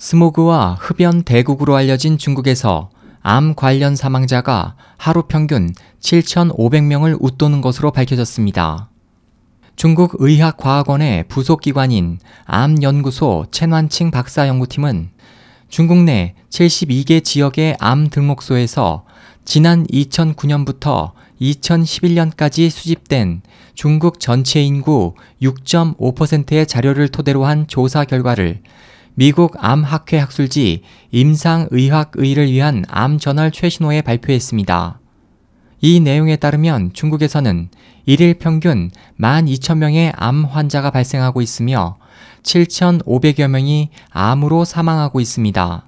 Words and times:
스모그와 0.00 0.76
흡연 0.78 1.24
대국으로 1.24 1.74
알려진 1.74 2.18
중국에서 2.18 2.88
암 3.20 3.56
관련 3.56 3.96
사망자가 3.96 4.76
하루 4.96 5.24
평균 5.24 5.74
7,500명을 6.00 7.18
웃도는 7.20 7.60
것으로 7.60 7.90
밝혀졌습니다. 7.90 8.90
중국 9.74 10.14
의학과학원의 10.20 11.24
부속기관인 11.26 12.20
암연구소 12.44 13.46
첸완칭 13.50 14.12
박사연구팀은 14.12 15.10
중국 15.68 16.04
내 16.04 16.36
72개 16.48 17.22
지역의 17.24 17.76
암 17.80 18.08
등록소에서 18.08 19.04
지난 19.44 19.84
2009년부터 19.88 21.10
2011년까지 21.40 22.70
수집된 22.70 23.42
중국 23.74 24.20
전체 24.20 24.62
인구 24.62 25.14
6.5%의 25.42 26.66
자료를 26.66 27.08
토대로 27.08 27.44
한 27.44 27.66
조사 27.66 28.04
결과를 28.04 28.62
미국 29.18 29.56
암학회 29.58 30.16
학술지 30.16 30.82
임상의학의를 31.10 32.52
위한 32.52 32.84
암 32.86 33.18
저널 33.18 33.50
최신호에 33.50 34.02
발표했습니다. 34.02 35.00
이 35.80 35.98
내용에 35.98 36.36
따르면 36.36 36.92
중국에서는 36.92 37.68
일일 38.06 38.34
평균 38.34 38.92
12,000명의 39.18 40.12
암 40.14 40.44
환자가 40.44 40.92
발생하고 40.92 41.42
있으며 41.42 41.96
7,500여 42.44 43.48
명이 43.48 43.88
암으로 44.10 44.64
사망하고 44.64 45.18
있습니다. 45.18 45.84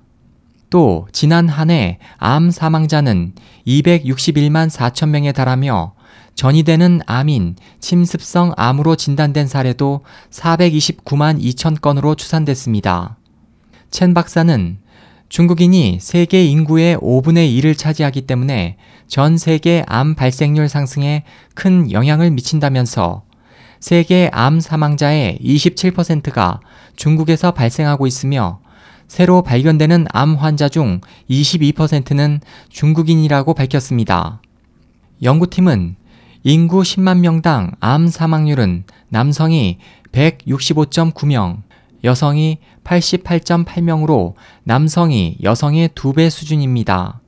또 0.69 1.07
지난 1.13 1.49
한 1.49 1.71
해 1.71 1.99
암 2.19 2.51
사망자는 2.51 3.35
261만 3.65 4.69
4천 4.69 5.11
명에 5.11 5.31
달하며 5.31 5.95
전이되는 6.35 7.03
암인 7.07 7.55
침습성 7.79 8.55
암으로 8.57 8.97
진단된 8.97 9.47
사례도 9.47 10.01
429만 10.33 11.41
2천 11.41 11.81
건으로 11.81 12.17
추산됐습니다. 12.17 13.19
첸 13.91 14.15
박사는 14.15 14.79
중국인이 15.29 15.99
세계 16.01 16.45
인구의 16.45 16.97
5분의 16.99 17.57
1을 17.59 17.77
차지하기 17.77 18.23
때문에 18.23 18.77
전 19.09 19.37
세계 19.37 19.85
암 19.87 20.15
발생률 20.15 20.69
상승에 20.69 21.25
큰 21.55 21.91
영향을 21.91 22.31
미친다면서 22.31 23.23
세계 23.81 24.31
암 24.33 24.61
사망자의 24.61 25.39
27%가 25.43 26.61
중국에서 26.97 27.53
발생하고 27.53 28.07
있으며 28.07 28.61
새로 29.09 29.43
발견되는 29.43 30.07
암 30.13 30.37
환자 30.37 30.69
중 30.69 31.01
22%는 31.29 32.41
중국인이라고 32.69 33.55
밝혔습니다. 33.55 34.41
연구팀은 35.23 35.97
인구 36.45 36.83
10만 36.83 37.19
명당 37.19 37.73
암 37.81 38.07
사망률은 38.07 38.85
남성이 39.09 39.79
165.9명, 40.13 41.63
여성이 42.05 42.59
88.8명으로 42.85 44.35
남성이 44.65 45.37
여성의 45.43 45.91
2배 45.91 46.31
수준입니다. 46.31 47.21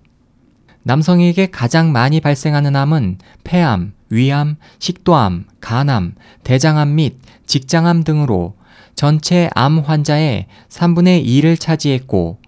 남성에게 0.85 1.47
가장 1.47 1.93
많이 1.93 2.21
발생하는 2.21 2.75
암은 2.75 3.19
폐암, 3.45 3.93
위암, 4.11 4.57
식도암, 4.79 5.45
간암, 5.61 6.15
대장암 6.45 6.95
및 6.95 7.19
직장암 7.47 8.05
등으로 8.05 8.57
전체 8.95 9.49
암 9.55 9.79
환자의 9.79 10.47
3분의 10.69 11.25
2를 11.25 11.59
차지했고 11.59 12.39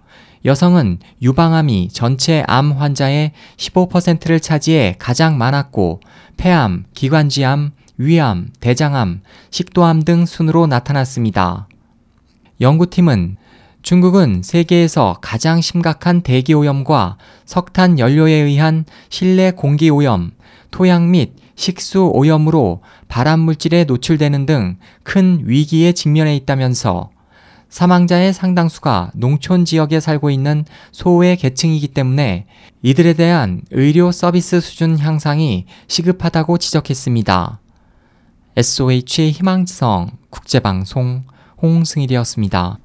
여성은 0.43 0.99
유방암이 1.23 1.89
전체 1.91 2.43
암 2.47 2.73
환자의 2.73 3.31
15%를 3.57 4.39
차지해 4.39 4.95
가장 4.99 5.37
많았고 5.37 6.01
폐암, 6.37 6.85
기관지암, 6.93 7.71
위암, 7.97 8.49
대장암, 8.59 9.21
식도암 9.49 10.03
등 10.03 10.25
순으로 10.25 10.67
나타났습니다. 10.67 11.67
연구팀은 12.61 13.37
중국은 13.81 14.41
세계에서 14.43 15.17
가장 15.21 15.61
심각한 15.61 16.21
대기 16.21 16.53
오염과 16.53 17.17
석탄 17.45 17.99
연료에 17.99 18.31
의한 18.33 18.85
실내 19.09 19.51
공기 19.51 19.89
오염, 19.89 20.31
토양 20.71 21.11
및 21.11 21.33
식수 21.55 22.11
오염으로 22.13 22.81
발암 23.07 23.39
물질에 23.41 23.83
노출되는 23.83 24.45
등 24.45 24.77
큰 25.03 25.41
위기에 25.45 25.91
직면해 25.91 26.35
있다면서 26.35 27.11
사망자의 27.69 28.33
상당수가 28.33 29.11
농촌 29.15 29.65
지역에 29.65 29.99
살고 29.99 30.29
있는 30.29 30.65
소외 30.91 31.35
계층이기 31.35 31.89
때문에 31.89 32.45
이들에 32.81 33.13
대한 33.13 33.61
의료 33.71 34.11
서비스 34.11 34.61
수준 34.61 34.97
향상이 34.97 35.65
시급하다고 35.87 36.57
지적했습니다. 36.57 37.59
SOH 38.57 39.31
희망지성 39.31 40.11
국제방송 40.29 41.23
홍승일이었습니다. 41.67 42.79